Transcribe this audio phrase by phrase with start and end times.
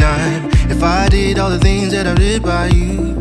[0.00, 0.48] Dime.
[0.72, 3.20] If I did all the things that I did by you.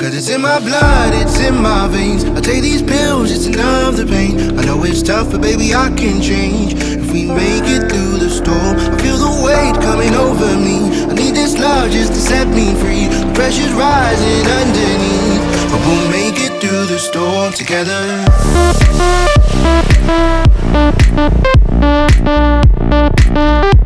[0.00, 2.24] Cause it's in my blood, it's in my veins.
[2.24, 4.58] I take these pills just to numb the pain.
[4.58, 6.72] I know it's tough, but baby, I can change.
[6.74, 10.78] If we make it through the storm, I feel the weight coming over me.
[11.10, 13.06] I need this love just to set me free.
[13.12, 15.44] The pressure's rising underneath.
[15.70, 18.00] But we'll make it through the storm together.
[23.34, 23.81] We'll make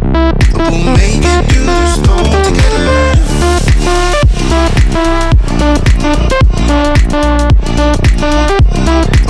[0.70, 2.86] the storm together.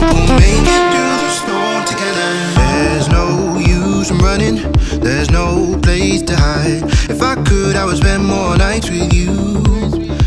[0.00, 2.28] We'll make it through the storm together.
[2.56, 6.84] There's no use in running, there's no place to hide.
[7.10, 9.34] If I could, I would spend more nights with you.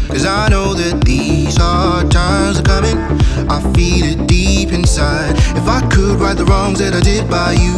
[0.10, 2.98] Cause I know that these hard times are coming.
[3.50, 5.36] I feel it deep inside.
[5.58, 7.69] If I could right the wrongs that I did by you.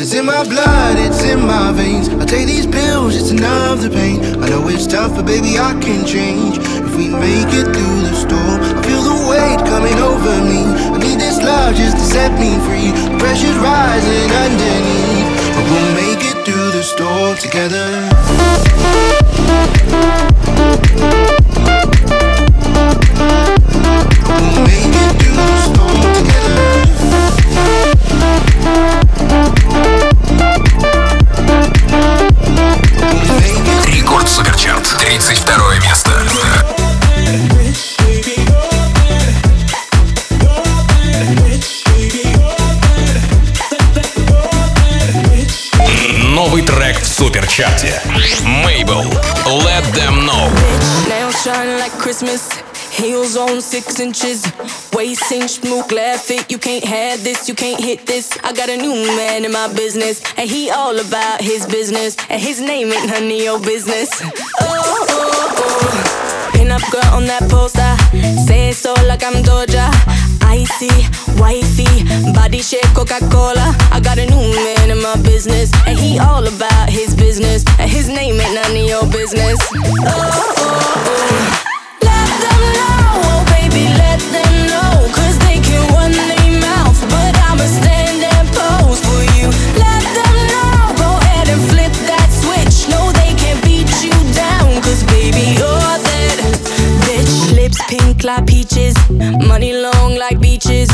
[0.00, 2.08] It's in my blood, it's in my veins.
[2.08, 4.42] I take these pills to numb the pain.
[4.42, 6.56] I know it's tough, but baby, I can change.
[6.56, 10.64] If we make it through the storm, I feel the weight coming over me.
[10.88, 12.96] I need this love just to set me free.
[13.12, 15.28] The pressure's rising underneath.
[15.52, 18.09] But we'll make it through the storm together.
[53.30, 54.44] Heels on six inches.
[54.92, 56.50] Waist inch, smooth, glad fit.
[56.50, 58.36] You can't have this, you can't hit this.
[58.42, 60.20] I got a new man in my business.
[60.36, 62.16] And he all about his business.
[62.28, 64.10] And his name ain't none of your business.
[64.62, 66.50] Oh, oh, oh.
[66.54, 67.94] Pin up girl on that poster.
[68.46, 69.86] Say so like I'm Doja.
[70.42, 70.90] Icy,
[71.38, 73.76] wifey, body shape Coca-Cola.
[73.92, 75.70] I got a new man in my business.
[75.86, 77.64] And he all about his business.
[77.78, 79.58] And his name ain't none of your business.
[79.70, 80.10] Oh,
[80.56, 81.66] oh, oh.
[82.02, 82.99] Let them know,
[83.70, 84.49] baby, let them
[97.90, 100.88] pink like peaches, money long like beaches.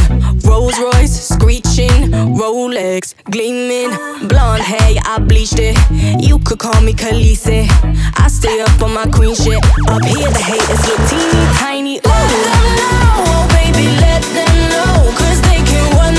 [0.48, 3.90] Rolls Royce screeching, Rolex gleaming.
[4.28, 5.76] Blonde hair, I bleached it.
[6.18, 7.68] You could call me Khaleesi.
[8.16, 9.62] I stay up on my queen shit.
[9.92, 12.00] Up here, the haters look teeny tiny.
[12.00, 15.12] Let them know, oh baby, let them know.
[15.20, 16.14] Cause they can run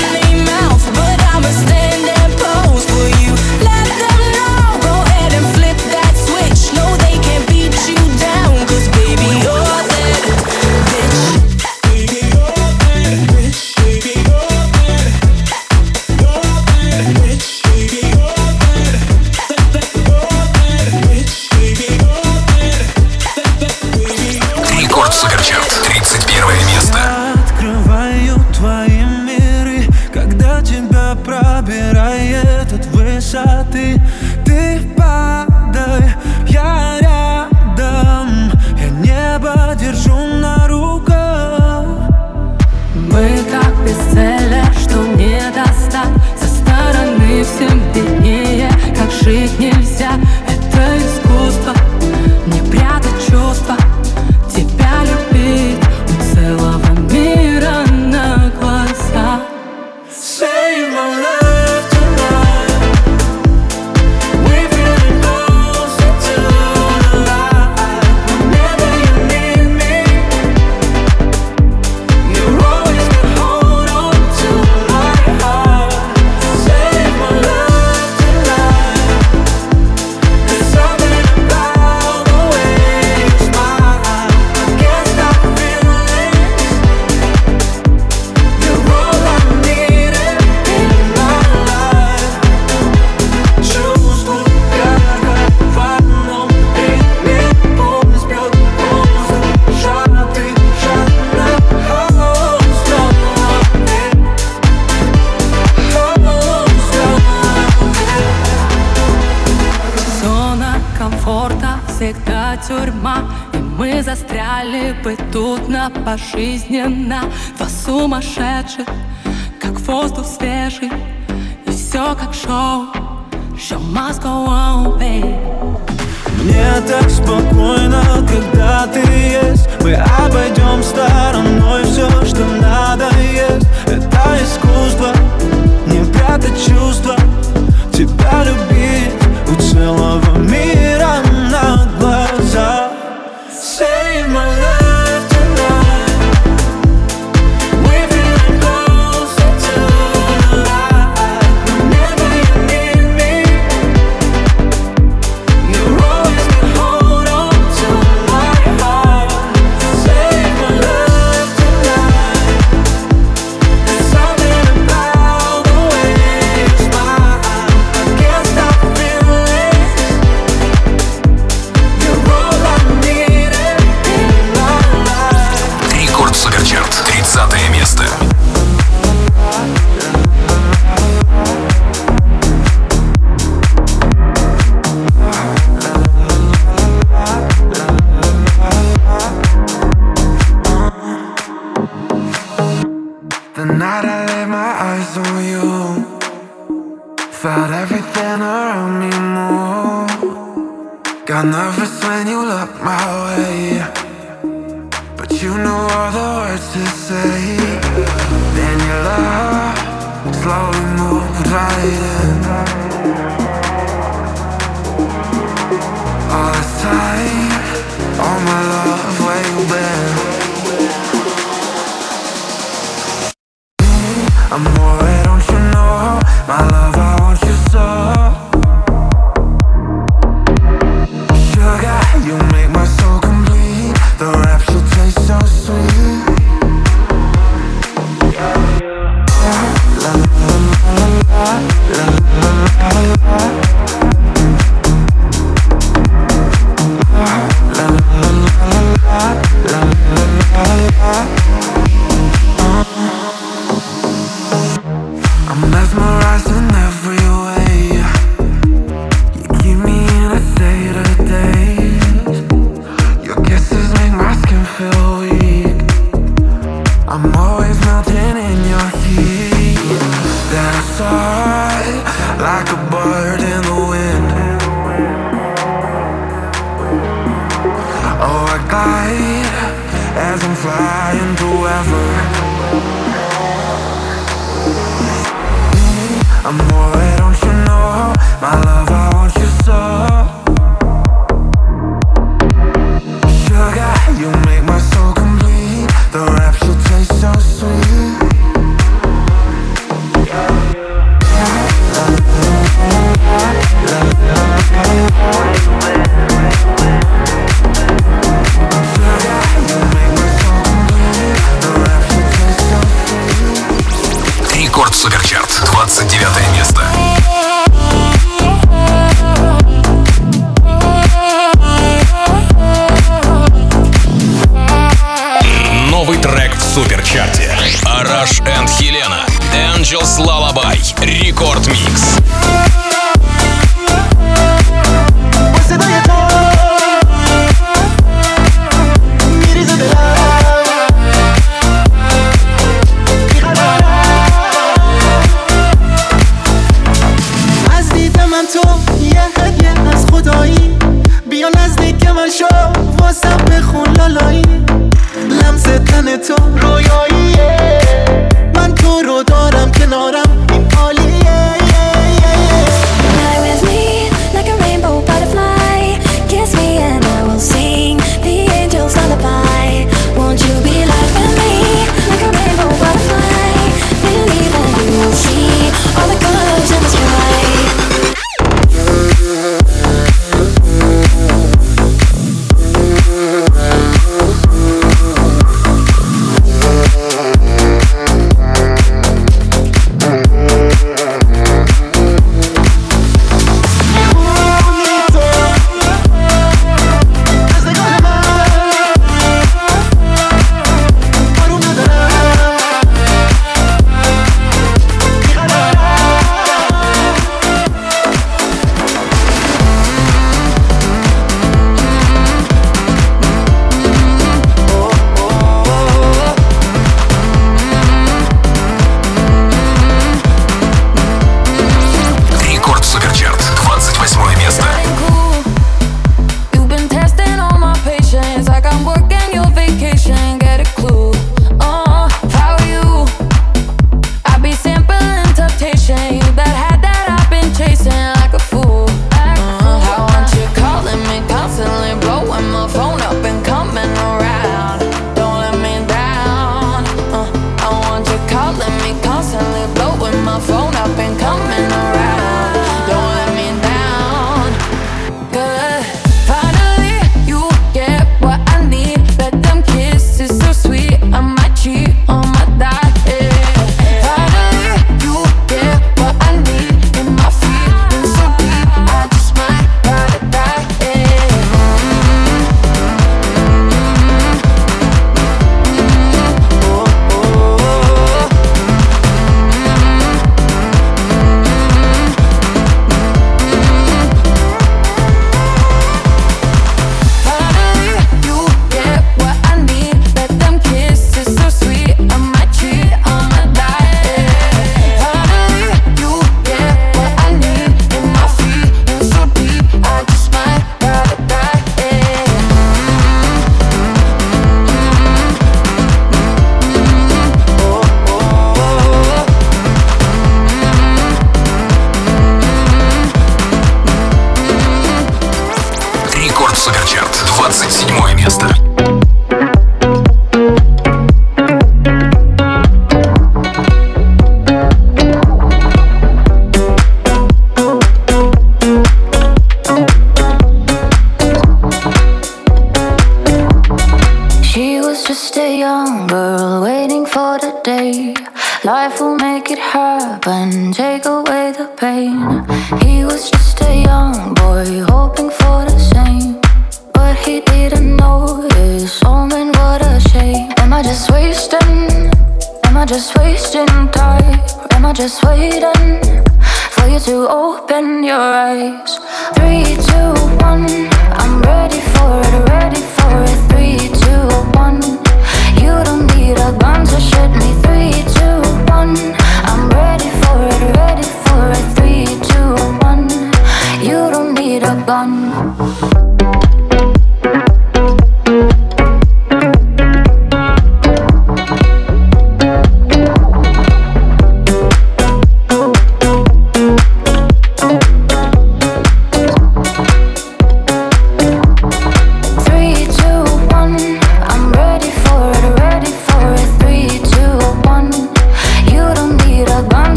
[116.08, 117.22] обожизненно
[117.56, 118.86] Два сумасшедших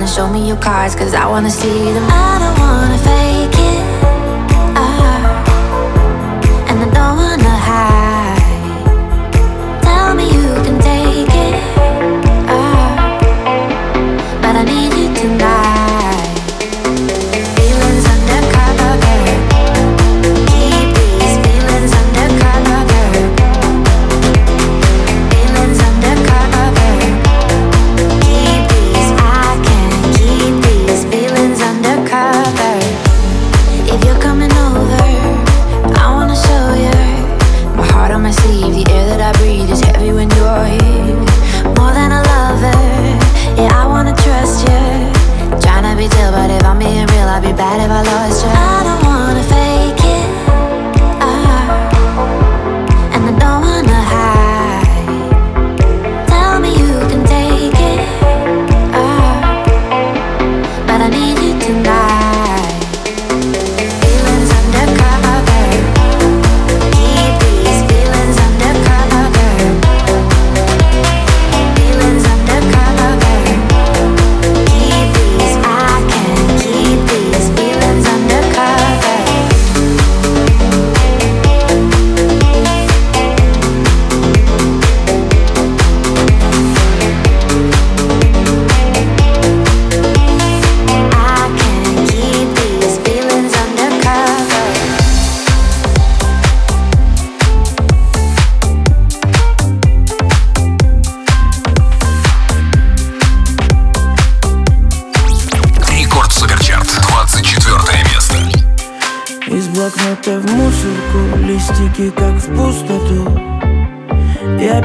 [0.00, 2.06] and show me your cards, cause I wanna see them.
[2.08, 3.23] I don't wanna fade.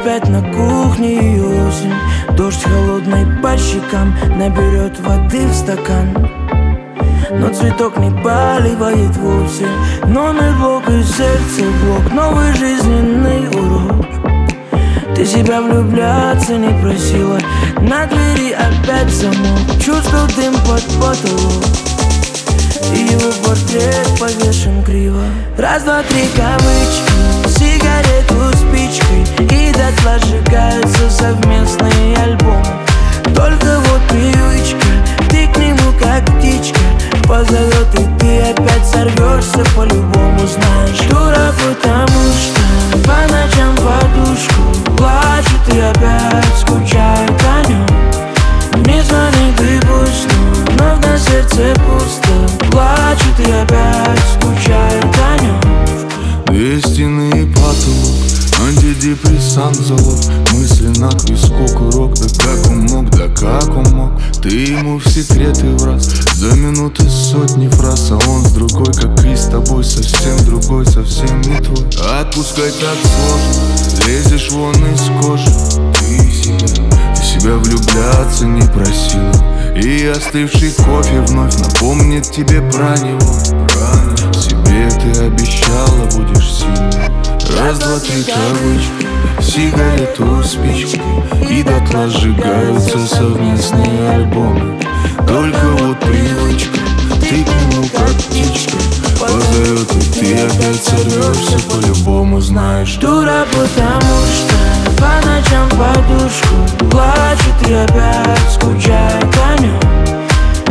[0.10, 1.93] Опять на кухне осень.
[2.36, 6.30] Дождь холодный по щекам Наберет воды в стакан.
[7.32, 9.67] Но цветок не поливает вовсе
[10.06, 12.12] Номер блок и сердце блок.
[12.12, 14.06] Новый жизненный урок.
[15.15, 17.39] Ты себя влюбляться не просила
[17.82, 19.60] На двери опять замок.
[19.84, 21.65] Чувствую дым под потолок.
[22.95, 25.24] И его портрет повешен криво.
[25.58, 32.65] Раз, два, три кавычки Сигарету спичкой И дотла сжигаются совместные альбомы
[33.36, 34.88] Только вот привычка
[35.30, 36.80] Ты к нему как птичка.
[37.28, 45.80] Позовет И ты опять сорвешься по-любому Знаешь, дура, потому что По ночам подушку плачет И
[45.80, 47.86] опять скучает о нем
[48.84, 50.28] Не звони, ты пусть,
[50.80, 52.67] но на сердце пусто.
[52.71, 55.88] Плачет и опять скучает о нем
[56.49, 60.17] Две стены и потолок Антидепрессант залог
[60.51, 64.12] Мысленно к виску курок Да как он мог, да как он мог?
[64.41, 69.23] Ты ему в секреты в раз За минуты сотни фраз А он с другой, как
[69.25, 71.85] и с тобой Совсем другой, совсем не твой.
[72.19, 75.51] Отпускай так сложно Лезешь вон из кожи.
[75.99, 76.67] Ты себя,
[77.15, 83.34] ты себя влюбляться не просила И остывший кофе вновь напомнит тебе про него.
[84.34, 87.10] Себе ты обещала, будешь сильной.
[87.58, 89.08] Раз, два, три кавычки
[89.42, 91.02] Сигарету спички.
[91.50, 94.78] И дотла сжигаются совместные альбомы.
[95.26, 96.80] Только вот привычка
[97.22, 98.78] Ты к нему как птичка.
[99.18, 102.96] Позовет и ты опять сорвешься По-любому знаешь.
[102.98, 104.48] Дура, потому что
[104.99, 106.89] По ночам подушку.
[106.91, 109.79] Плачет и опять скучает о нем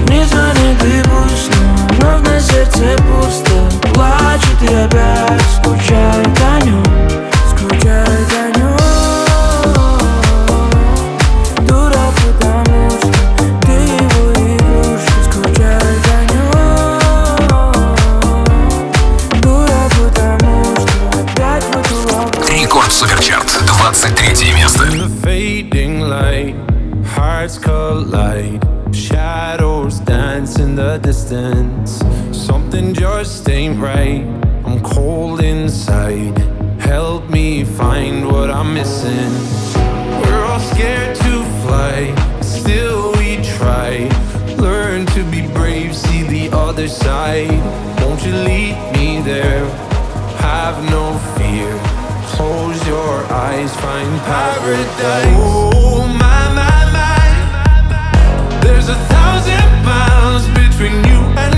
[0.08, 1.50] Не звони, ты пусть,
[2.00, 3.92] но вновь на сердце пусто.
[3.94, 6.87] Плачет и опять скучает о нем
[31.28, 32.00] distance.
[32.32, 34.24] Something just ain't right.
[34.64, 36.38] I'm cold inside.
[36.80, 39.32] Help me find what I'm missing.
[40.22, 44.08] We're all scared to fly, still we try.
[44.56, 47.60] Learn to be brave, see the other side.
[48.00, 49.66] Won't you lead me there?
[50.40, 51.70] Have no fear.
[52.36, 55.36] Close your eyes, find paradise.
[55.36, 58.60] Oh my my my.
[58.62, 59.67] There's a thousand
[60.38, 61.57] miles between you and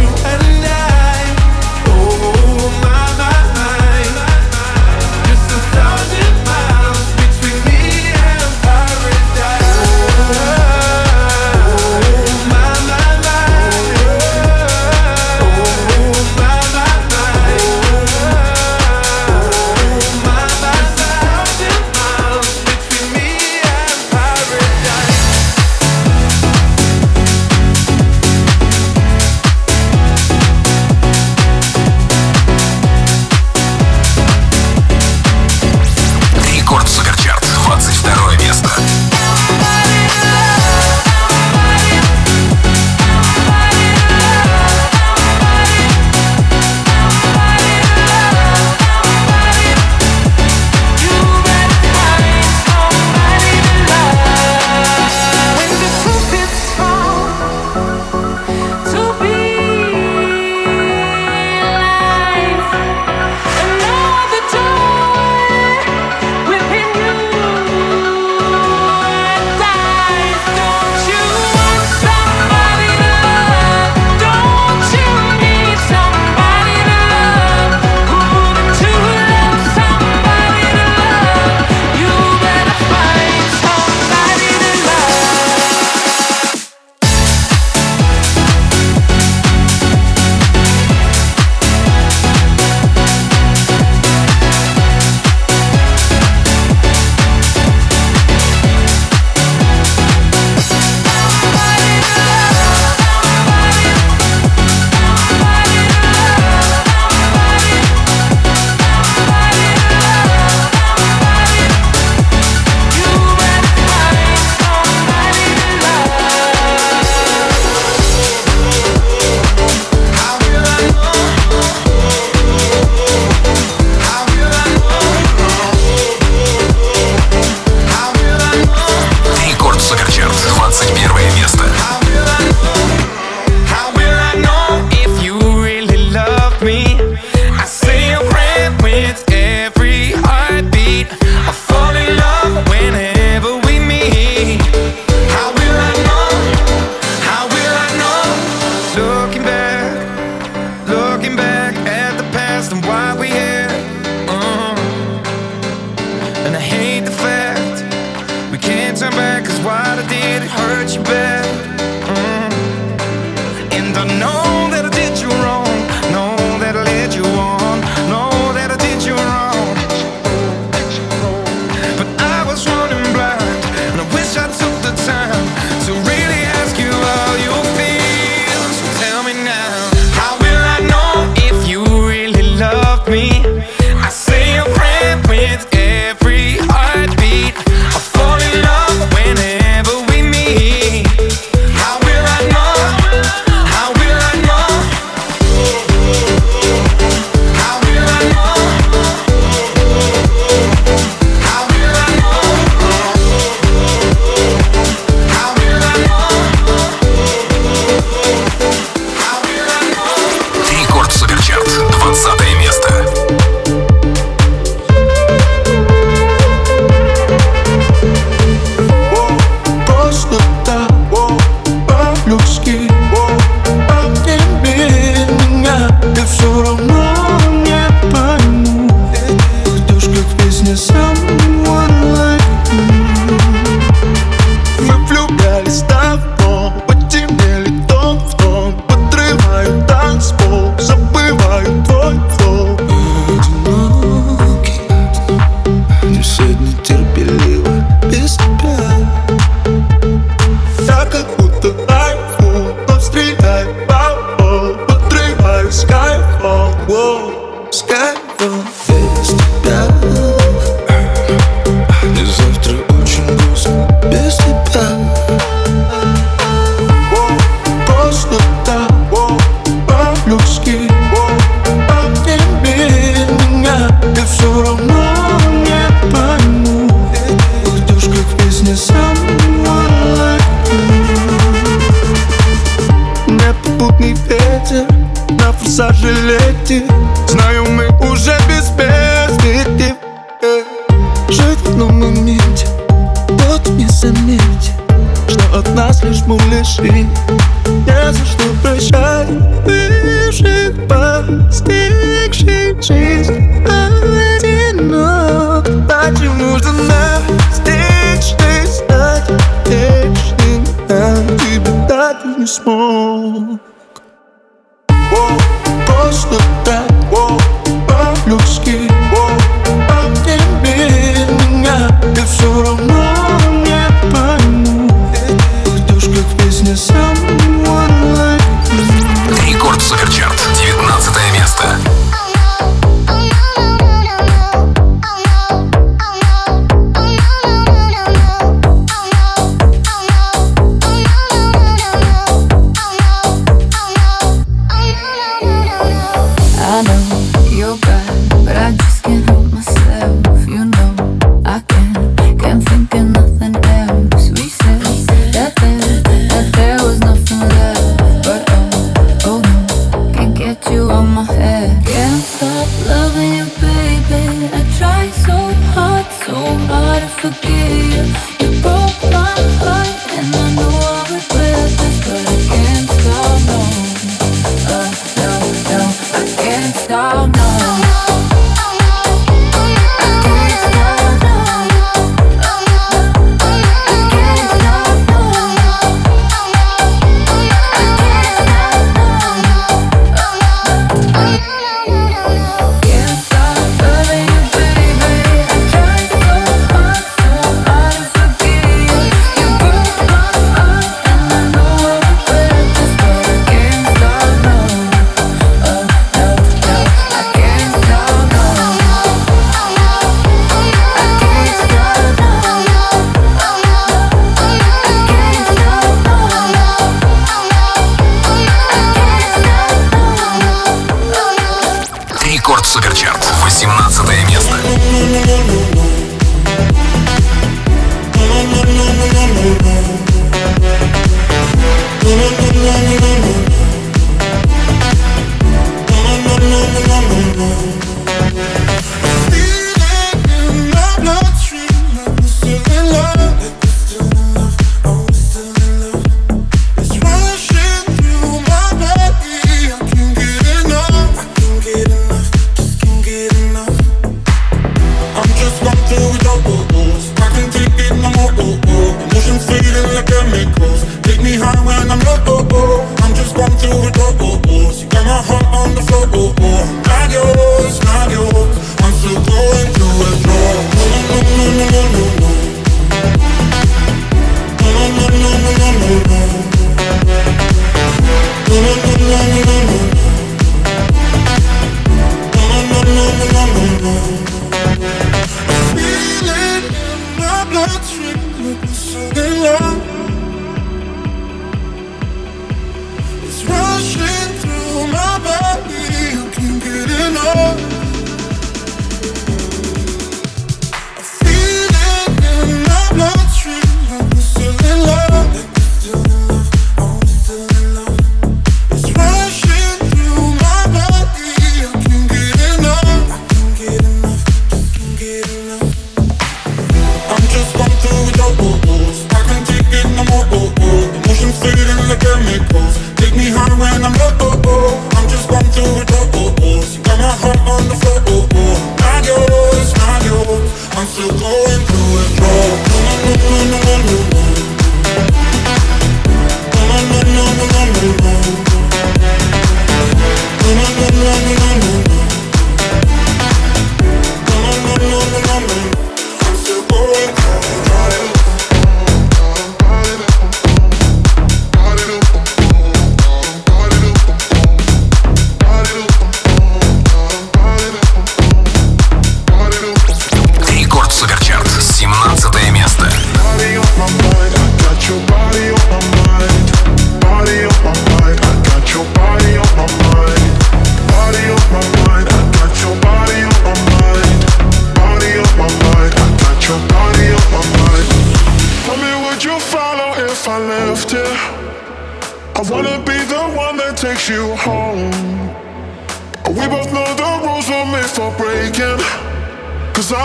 [352.87, 353.20] thinking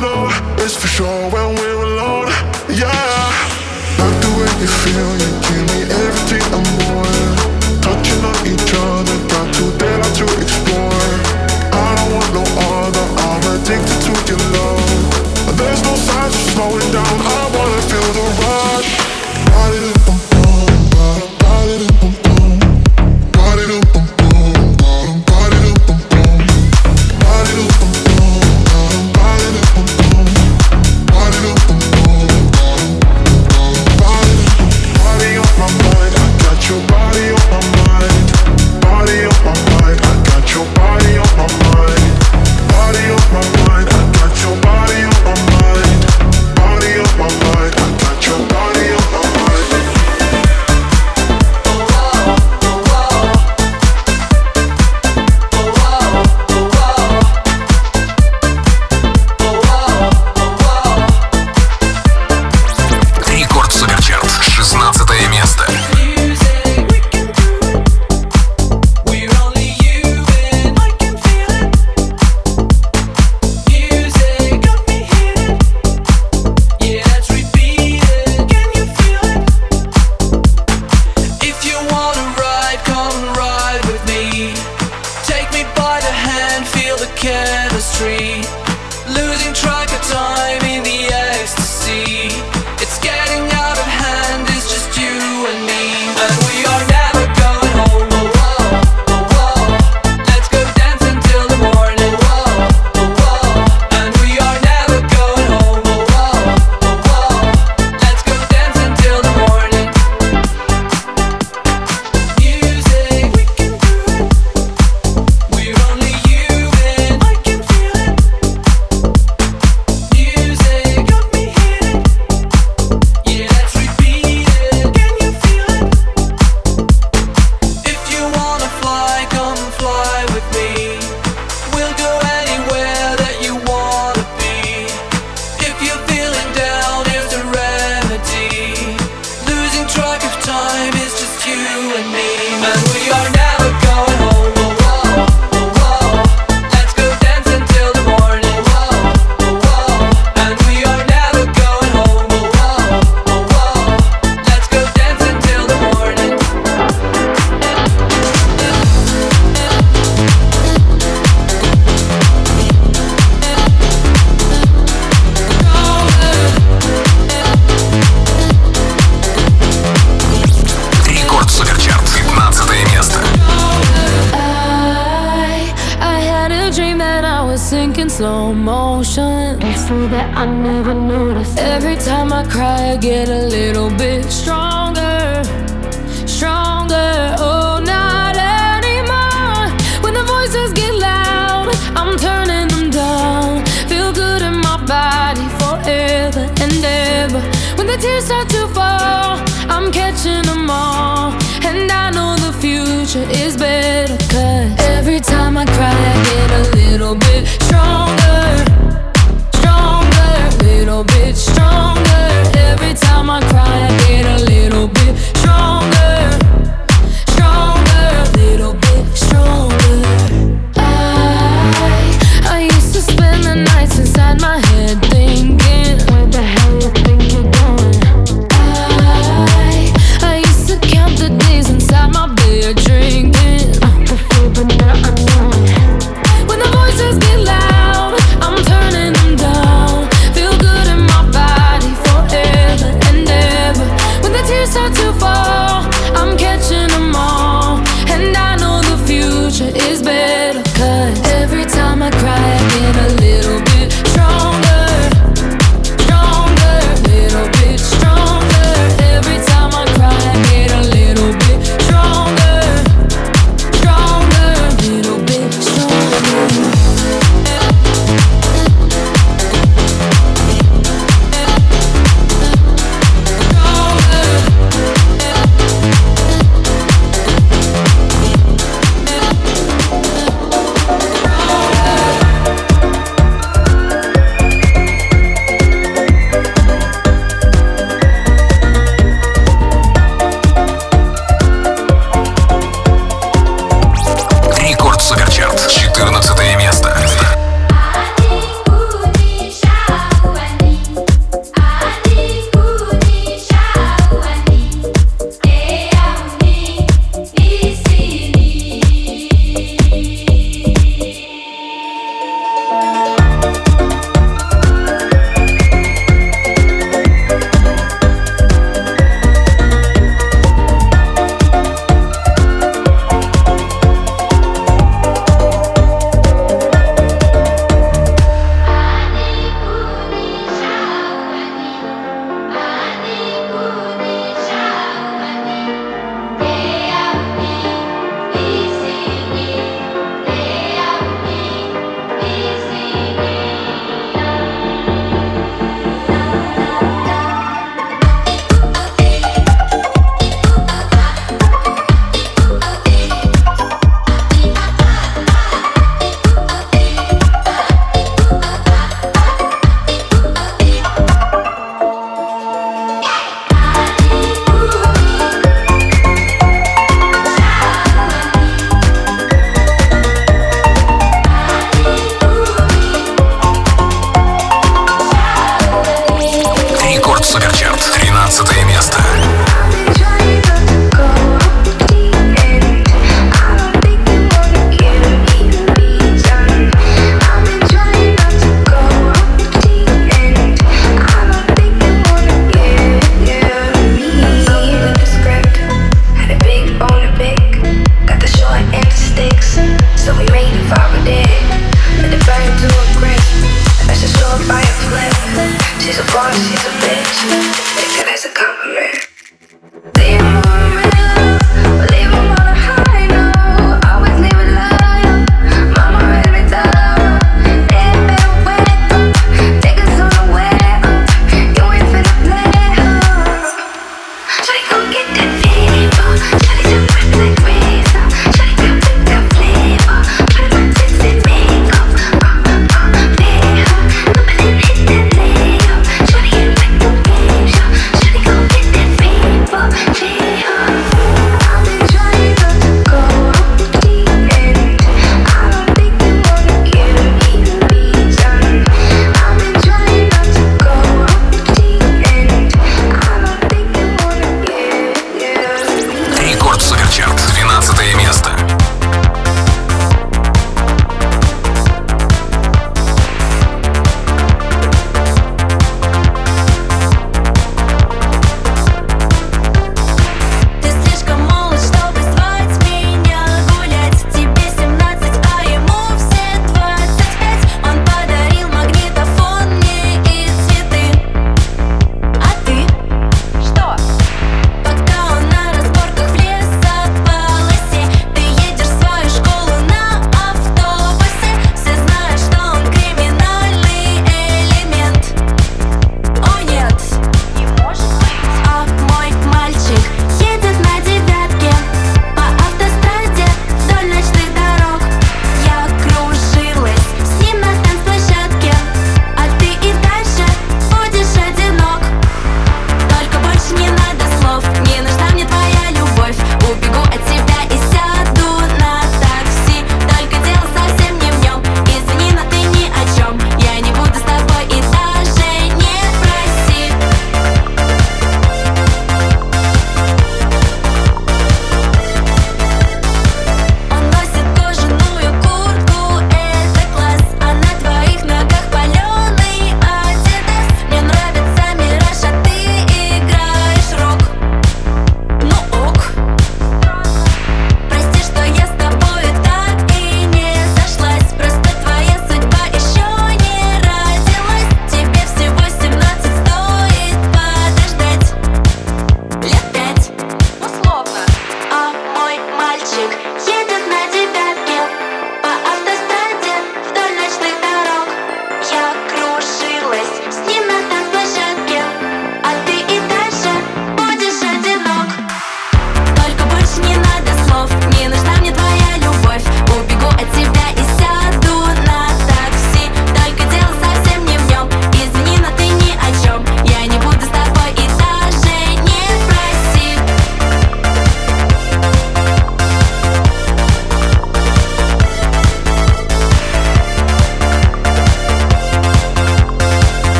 [0.00, 2.28] I it's for sure when we're alone.
[2.68, 2.86] Yeah,
[3.98, 5.67] not the way you feel, you can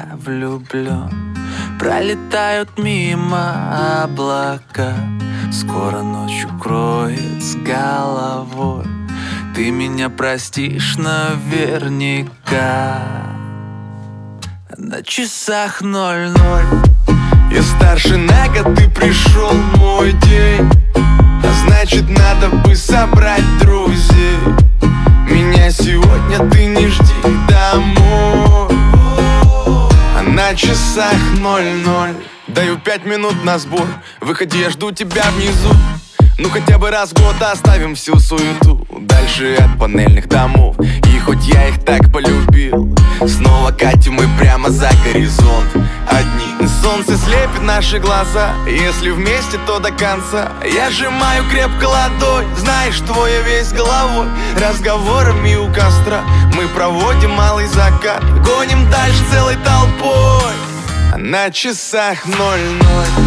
[0.00, 1.36] я влюблен
[1.78, 4.94] Пролетают мимо облака
[5.52, 8.84] Скоро ночь укроет с головой.
[9.52, 13.00] Ты меня простишь наверняка.
[14.76, 16.66] На часах ноль-ноль.
[17.50, 20.70] Я старше на год, ты пришел мой день.
[20.94, 24.38] А значит надо бы собрать друзей.
[25.28, 27.12] Меня сегодня ты не жди
[27.48, 28.89] домой
[30.30, 32.14] на часах ноль-ноль.
[32.48, 33.86] Даю пять минут на сбор.
[34.20, 35.74] Выходи, я жду тебя внизу.
[36.38, 38.86] Ну хотя бы раз в год оставим всю суету.
[39.00, 40.76] Дальше от панельных домов.
[40.80, 42.96] И хоть я их так полюбил
[43.28, 45.68] Снова катим мы прямо за горизонт.
[46.08, 48.54] Одни Солнце слепит наши глаза.
[48.66, 50.52] Если вместе, то до конца.
[50.64, 52.46] Я сжимаю крепко ладонь.
[52.56, 54.26] Знаешь, твоя весь головой.
[54.58, 56.22] Разговорами у костра
[56.54, 58.24] Мы проводим малый закат.
[58.42, 60.54] Гоним дальше целой толпой.
[61.18, 63.26] На часах ноль-ноль.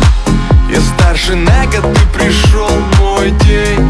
[0.71, 2.69] Я старше на год, ты пришел
[2.99, 3.87] мой день.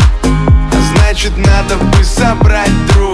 [0.95, 3.12] Значит надо бы собрать друзей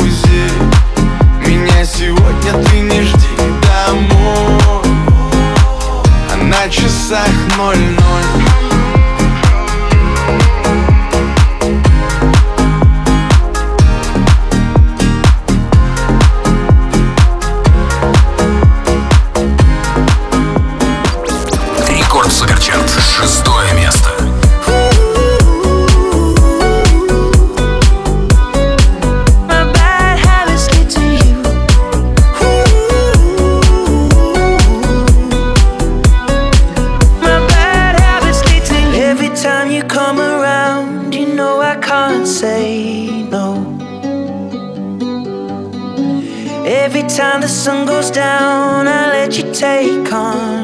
[1.60, 4.84] Меня сегодня ты не жди домой.
[6.32, 8.49] А на часах ноль-ноль
[48.20, 50.59] down, I let you take on.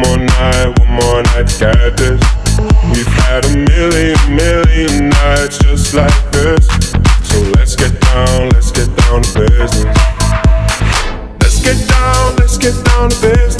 [0.00, 2.20] more night, one more night, get this.
[2.92, 6.66] We've had a million, million nights just like this.
[7.28, 9.96] So let's get down, let's get down to business.
[11.40, 13.59] Let's get down, let's get down to business.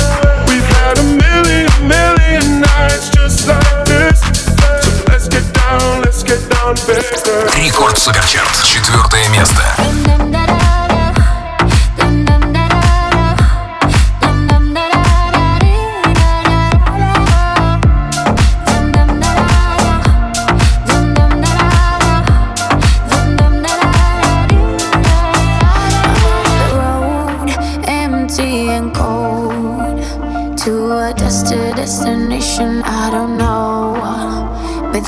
[7.31, 8.61] Рекорд Суперчарт.
[8.65, 9.63] Четвертое место.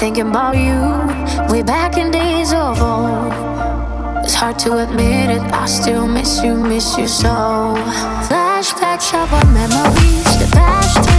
[0.03, 0.72] thinking about you
[4.43, 5.41] hard to admit it.
[5.53, 7.75] I still miss you, miss you so.
[8.27, 11.12] Flashbacks of our memories, the past.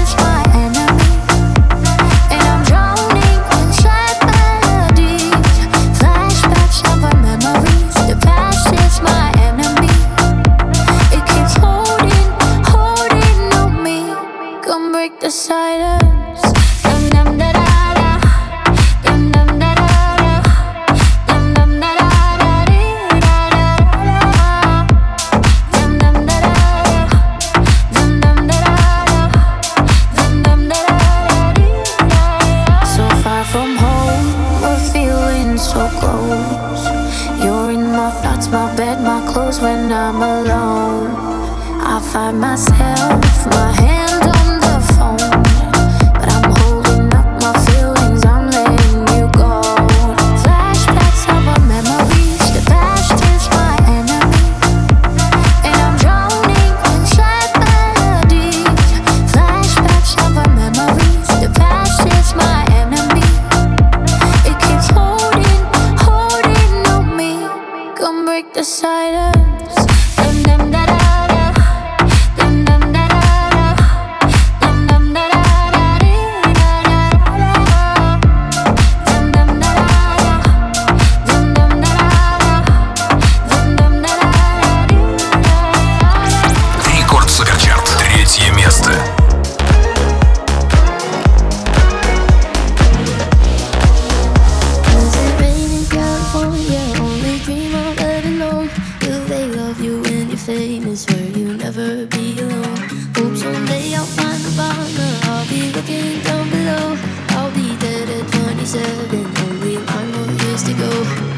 [110.90, 111.33] go.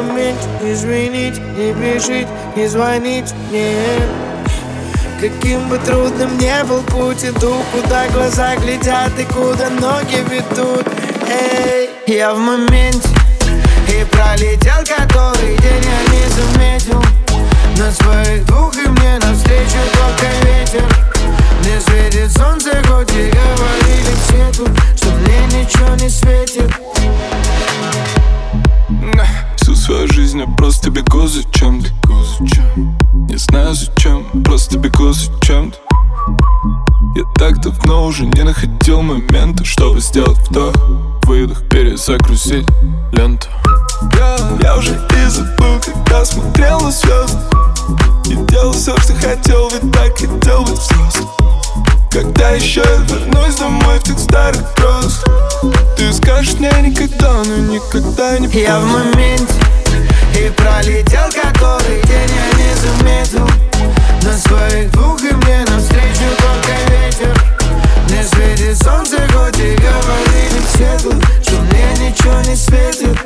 [0.00, 3.74] И в моменте извините, не бежите, не звоните мне.
[5.20, 10.86] Каким бы трудным не был путь, иду Куда глаза глядят и куда ноги ведут.
[11.28, 13.08] Эй, я в моменте
[13.88, 17.02] И пролетел который день, я не заметил.
[17.76, 20.84] На своих двух и мне навстречу только ветер.
[21.60, 26.70] Мне светит солнце, хоть и говорили все тут Что мне ничего не светит
[29.90, 31.88] свою жизнь я просто бегу за чем-то.
[33.28, 35.78] Не знаю зачем, просто бегу за чем-то.
[37.16, 40.74] Я так давно уже не находил момента Чтобы сделать вдох,
[41.24, 42.68] выдох, перезагрузить
[43.12, 43.48] ленту.
[44.16, 47.38] Я, я уже и забыл, когда смотрел на звезды.
[48.26, 51.28] И делал все, что хотел, ведь так хотел быть взрослым.
[52.12, 55.24] Когда еще я вернусь домой в тех старых грозах
[55.96, 59.54] Ты скажешь мне никогда, но никогда не помню Я в моменте
[60.34, 63.48] И пролетел который день, я не заметил
[64.22, 67.34] На своих двух и мне навстречу только ветер.
[68.08, 73.18] Мне светит солнце, хоть и говорили все тут Что мне ничего не светит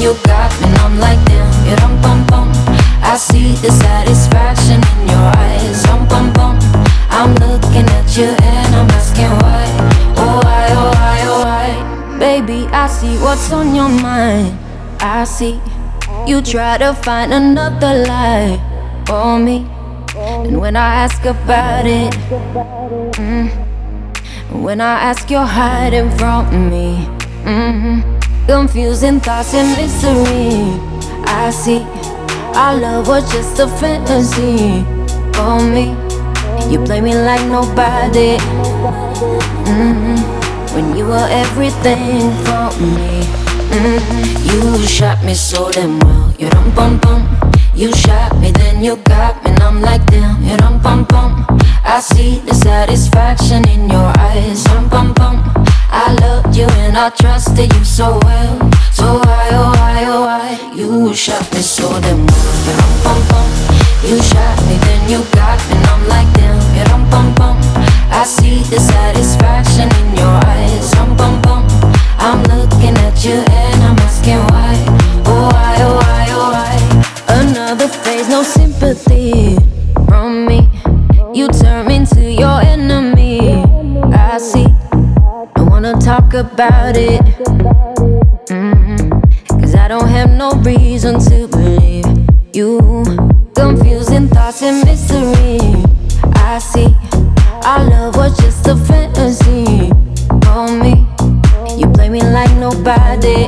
[0.00, 2.48] you got me, and I'm like damn, you dum bum bum.
[3.02, 6.58] I see the satisfaction in your eyes, um bum bum.
[7.10, 9.66] I'm looking at you and I'm asking why,
[10.16, 12.18] oh why, oh why, oh why.
[12.18, 14.58] Baby, I see what's on your mind.
[15.00, 15.60] I see
[16.26, 18.58] you try to find another lie
[19.06, 19.66] for me,
[20.16, 22.12] and when I ask about it.
[23.20, 23.50] Mm,
[24.62, 27.04] when I ask, you're hiding from me.
[27.44, 30.78] hmm Confusing thoughts and mystery.
[31.24, 31.82] I see
[32.54, 34.84] our love was just a fantasy
[35.34, 35.94] for me.
[36.70, 38.36] You play me like nobody.
[39.70, 40.16] hmm
[40.74, 43.22] When you were everything for me.
[43.70, 44.00] hmm
[44.50, 46.34] You shot me so damn well.
[46.38, 47.22] You dum bum bum.
[47.74, 50.42] You shot me, then you got me, and I'm like damn.
[50.42, 51.46] You dum bum bum.
[51.84, 54.64] I see the satisfaction in your eyes.
[54.64, 55.49] Bum bum bum.
[56.10, 58.58] I loved you and I trusted you so well.
[58.90, 60.72] So why, oh why, oh why?
[60.74, 62.50] You shot me so damn well.
[62.66, 63.46] Dum bum bum.
[64.02, 66.58] You shot me, then you got me, and I'm like damn.
[66.88, 67.56] Dum bum bum.
[68.10, 70.90] I see the satisfaction in your eyes.
[70.96, 71.62] Bum bum bum.
[72.18, 74.74] I'm looking at you and I'm asking why.
[75.30, 76.74] Oh why, oh why, oh why?
[77.38, 79.56] Another phase, no sympathy
[80.08, 80.68] from me.
[81.32, 81.99] You turn me
[86.10, 87.20] talk about it.
[88.50, 89.60] Mm-hmm.
[89.60, 92.04] Cause I don't have no reason to believe
[92.52, 93.04] you.
[93.54, 95.60] Confusing thoughts and mystery.
[96.34, 96.90] I see.
[97.62, 99.90] Our love was just a fantasy
[100.42, 101.06] for me.
[101.78, 103.46] You play me like nobody.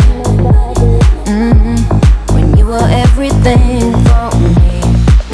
[1.26, 1.78] Mm-hmm.
[2.32, 4.78] When you were everything for me.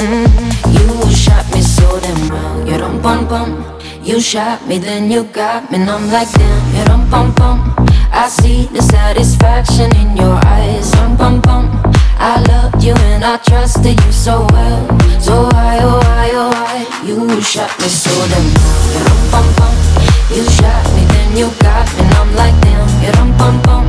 [0.01, 0.49] Mm-hmm.
[0.73, 2.67] You shot me so damn well.
[2.67, 3.68] You don't bum bum.
[4.09, 7.75] You shot me, then you got me, and I'm like damn, yeah, dum pum pum.
[8.11, 11.69] I see the satisfaction in your eyes, dum pum pum.
[12.17, 14.81] I loved you and I trusted you so well,
[15.21, 19.75] so why oh why oh why you shot me so damn, yeah, dum pum pum.
[20.33, 23.85] You shot me, then you got me, and I'm like damn, yeah, dum pum pum.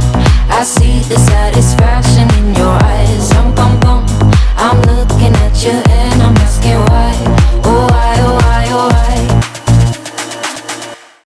[0.53, 3.50] I see the satisfaction in your eyes, dum